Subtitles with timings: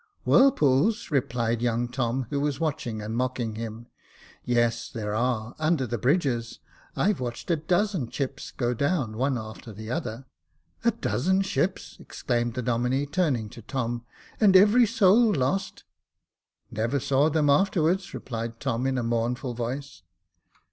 [0.25, 3.85] Whirlpools!" replied young Tom, who was watching and mocking him;
[4.43, 6.57] "yes, that there are, under the bridges.
[6.95, 10.25] I've watched a dozen chips go down one after the other.""
[10.83, 14.03] A dozen sJiips!" exclaimed the Domine, turning to Tom;"
[14.41, 15.83] and every soul lost?"
[16.71, 20.01] Never saw them afterwards," replied Tom, in a mournful voice.